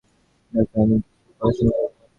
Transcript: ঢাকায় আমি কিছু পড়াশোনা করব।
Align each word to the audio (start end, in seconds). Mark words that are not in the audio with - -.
ঢাকায় 0.53 0.81
আমি 0.83 0.95
কিছু 1.03 1.31
পড়াশোনা 1.39 1.71
করব। 1.77 1.99